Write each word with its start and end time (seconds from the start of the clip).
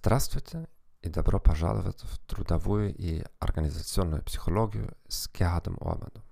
Здравствуйте 0.00 0.68
и 1.02 1.08
добро 1.08 1.40
пожаловать 1.40 2.00
в 2.04 2.18
трудовую 2.20 2.94
и 2.94 3.24
организационную 3.40 4.22
психологию 4.22 4.96
с 5.08 5.28
Герхардом 5.28 5.76
Орбаном. 5.80 6.22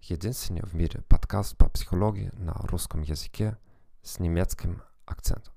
Единственный 0.00 0.62
в 0.62 0.72
мире 0.72 1.02
подкаст 1.02 1.54
по 1.58 1.68
психологии 1.68 2.30
на 2.32 2.54
русском 2.54 3.02
языке 3.02 3.58
с 4.02 4.20
немецким 4.20 4.82
акцентом. 5.04 5.52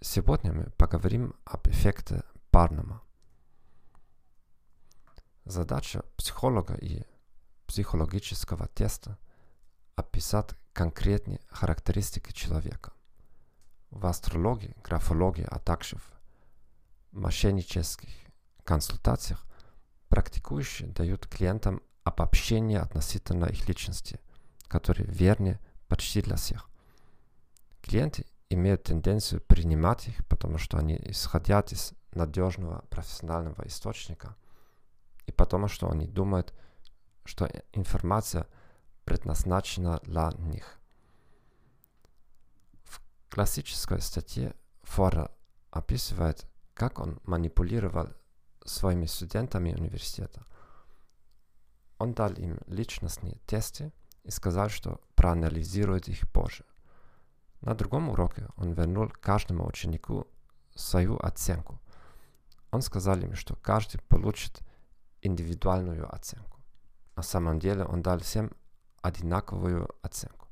Сегодня 0.00 0.54
мы 0.54 0.70
поговорим 0.78 1.34
об 1.44 1.68
эффекте 1.68 2.22
Барнума. 2.50 3.02
Задача 5.44 6.04
психолога 6.16 6.74
и 6.74 7.04
психологического 7.66 8.66
теста– 8.68 9.18
описать 9.94 10.54
конкретные 10.72 11.38
характеристики 11.50 12.32
человека– 12.32 12.94
в 13.94 14.06
астрологии, 14.06 14.76
графологии, 14.82 15.46
а 15.48 15.58
также 15.58 15.96
в 15.96 16.12
мошеннических 17.12 18.10
консультациях 18.64 19.44
практикующие 20.08 20.88
дают 20.88 21.26
клиентам 21.26 21.80
обобщение 22.02 22.80
относительно 22.80 23.46
их 23.46 23.68
личности, 23.68 24.20
которые 24.68 25.06
верны 25.06 25.58
почти 25.88 26.22
для 26.22 26.36
всех. 26.36 26.68
Клиенты 27.82 28.26
имеют 28.50 28.84
тенденцию 28.84 29.40
принимать 29.40 30.08
их, 30.08 30.26
потому 30.26 30.58
что 30.58 30.78
они 30.78 30.96
исходят 31.04 31.72
из 31.72 31.92
надежного 32.12 32.84
профессионального 32.90 33.66
источника, 33.66 34.36
и 35.26 35.32
потому 35.32 35.68
что 35.68 35.90
они 35.90 36.06
думают, 36.06 36.52
что 37.24 37.48
информация 37.72 38.46
предназначена 39.04 40.00
для 40.04 40.32
них– 40.38 40.78
классической 43.34 44.00
статье 44.00 44.54
Фора 44.84 45.28
описывает, 45.72 46.46
как 46.72 47.00
он 47.00 47.18
манипулировал 47.24 48.10
своими 48.64 49.06
студентами 49.06 49.72
университета. 49.74 50.46
Он 51.98 52.14
дал 52.14 52.32
им 52.34 52.60
личностные 52.68 53.40
тесты 53.44 53.92
и 54.22 54.30
сказал, 54.30 54.68
что 54.68 55.00
проанализирует 55.16 56.06
их 56.08 56.30
позже. 56.30 56.64
На 57.60 57.74
другом 57.74 58.08
уроке 58.08 58.46
он 58.56 58.72
вернул 58.72 59.08
каждому 59.08 59.66
ученику 59.66 60.28
свою 60.76 61.16
оценку. 61.16 61.80
Он 62.70 62.82
сказал 62.82 63.18
им, 63.18 63.34
что 63.34 63.56
каждый 63.56 64.00
получит 64.02 64.60
индивидуальную 65.22 66.08
оценку. 66.14 66.60
На 67.16 67.24
самом 67.24 67.58
деле 67.58 67.84
он 67.84 68.00
дал 68.00 68.20
всем 68.20 68.52
одинаковую 69.02 69.90
оценку 70.02 70.43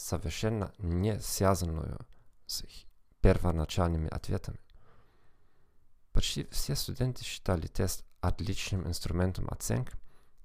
совершенно 0.00 0.72
не 0.78 1.18
связанную 1.20 1.98
с 2.46 2.64
первоначальными 3.20 4.08
ответами. 4.08 4.58
Почти 6.12 6.44
все 6.50 6.74
студенты 6.74 7.24
считали 7.24 7.66
тест 7.66 8.04
отличным 8.20 8.86
инструментом 8.86 9.48
оценки 9.50 9.92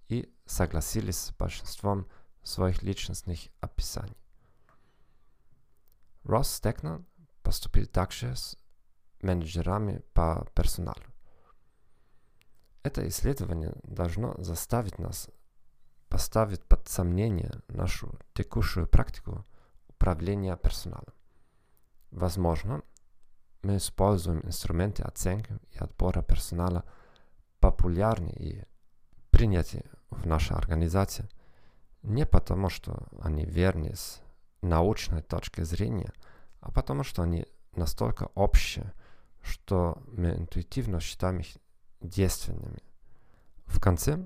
и 0.07 0.31
согласились 0.45 1.17
с 1.17 1.31
большинством 1.31 2.07
своих 2.43 2.83
личностных 2.83 3.39
описаний. 3.61 4.17
Росс 6.23 6.49
Стекнер 6.49 7.03
поступил 7.41 7.87
также 7.87 8.35
с 8.35 8.57
менеджерами 9.21 9.99
по 10.13 10.45
персоналу. 10.53 11.01
Это 12.83 13.07
исследование 13.07 13.73
должно 13.83 14.35
заставить 14.37 14.99
нас 14.99 15.29
поставить 16.15 16.63
под 16.63 16.87
сомнение 16.87 17.51
нашу 17.67 18.17
текущую 18.33 18.87
практику 18.87 19.45
управления 19.89 20.55
персоналом. 20.55 21.13
Возможно, 22.09 22.83
мы 23.63 23.75
используем 23.75 24.39
инструменты 24.45 25.03
оценки 25.03 25.59
и 25.73 25.77
отбора 25.77 26.21
персонала 26.21 26.85
популярны 27.59 28.29
и 28.29 28.63
приняты 29.29 29.83
в 30.09 30.25
нашей 30.25 30.55
организации 30.55 31.27
не 32.01 32.25
потому, 32.25 32.69
что 32.69 32.97
они 33.21 33.43
верны 33.43 33.93
с 33.93 34.21
научной 34.61 35.21
точки 35.21 35.63
зрения, 35.63 36.13
а 36.61 36.71
потому, 36.71 37.03
что 37.03 37.23
они 37.23 37.45
настолько 37.75 38.29
общие, 38.35 38.93
что 39.41 40.01
мы 40.13 40.29
интуитивно 40.29 41.01
считаем 41.01 41.39
их 41.39 41.57
действенными. 41.99 42.79
В 43.65 43.81
конце 43.81 44.25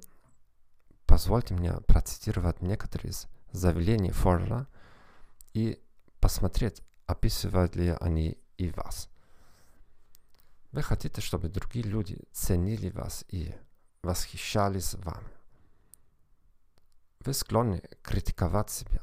Позвольте 1.09 1.55
мне 1.55 1.73
процитировать 1.87 2.61
некоторые 2.61 3.09
из 3.09 3.27
заявлений 3.51 4.11
Форла 4.11 4.67
и 5.53 5.83
посмотреть, 6.19 6.83
описывают 7.07 7.75
ли 7.75 7.97
они 7.99 8.37
и 8.57 8.69
вас. 8.69 9.09
Вы 10.71 10.83
хотите, 10.83 11.19
чтобы 11.19 11.49
другие 11.49 11.83
люди 11.83 12.19
ценили 12.31 12.91
вас 12.91 13.25
и 13.27 13.55
восхищались 14.03 14.93
вами. 14.93 15.31
Вы 17.21 17.33
склонны 17.33 17.81
критиковать 18.03 18.69
себя. 18.69 19.01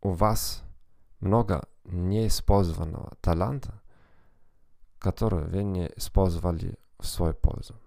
У 0.00 0.10
вас 0.10 0.64
много 1.20 1.68
неиспользованного 1.84 3.14
таланта, 3.20 3.80
который 4.98 5.46
вы 5.46 5.62
не 5.62 5.86
использовали 5.94 6.76
в 6.98 7.06
свою 7.06 7.34
пользу. 7.34 7.78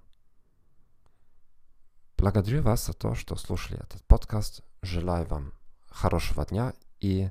Благодарю 2.17 2.61
вас 2.61 2.85
за 2.85 2.93
то, 2.93 3.13
что 3.15 3.35
слушали 3.35 3.79
этот 3.81 4.03
подкаст. 4.05 4.61
Желаю 4.81 5.25
вам 5.27 5.53
хорошего 5.89 6.45
дня 6.45 6.73
и 6.99 7.29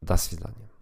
до 0.00 0.16
свидания. 0.16 0.73